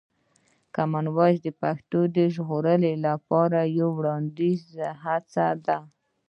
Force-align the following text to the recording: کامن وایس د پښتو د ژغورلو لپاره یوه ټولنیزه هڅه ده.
کامن 0.75 1.05
وایس 1.15 1.37
د 1.43 1.49
پښتو 1.61 1.99
د 2.15 2.17
ژغورلو 2.35 2.91
لپاره 3.07 3.59
یوه 3.77 3.93
ټولنیزه 4.03 4.89
هڅه 5.03 5.45
ده. 5.65 5.77